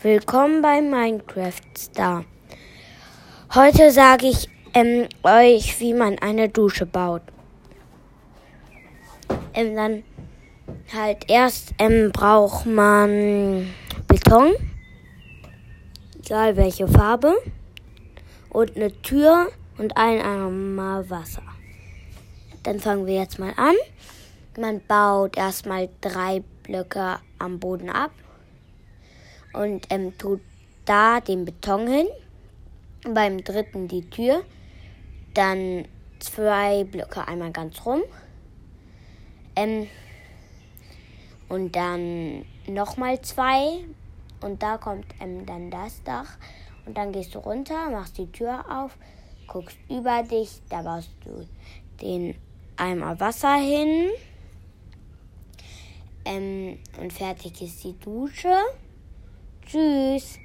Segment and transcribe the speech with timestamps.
[0.00, 2.24] Willkommen bei Minecraft Star.
[3.52, 7.22] Heute sage ich ähm, euch, wie man eine Dusche baut.
[9.54, 10.04] Ähm, dann
[10.94, 13.74] halt erst ähm, braucht man
[14.06, 14.52] Beton,
[16.24, 17.34] egal welche Farbe,
[18.50, 21.42] und eine Tür und ein Eimer Wasser.
[22.62, 23.74] Dann fangen wir jetzt mal an.
[24.56, 28.12] Man baut erstmal drei Blöcke am Boden ab
[29.52, 30.40] und ähm, tut
[30.84, 32.06] da den Beton hin.
[33.04, 34.44] Beim dritten die Tür.
[35.34, 35.86] Dann
[36.18, 38.02] zwei Blöcke einmal ganz rum.
[39.56, 39.86] Ähm,
[41.48, 43.84] und dann nochmal zwei.
[44.40, 46.38] Und da kommt ähm, dann das Dach.
[46.86, 48.96] Und dann gehst du runter, machst die Tür auf,
[49.46, 51.46] guckst über dich, da baust du
[52.00, 52.34] den
[52.76, 54.08] Eimer Wasser hin.
[56.24, 58.54] Ähm, und fertig ist die Dusche.
[59.68, 60.38] Tschüss.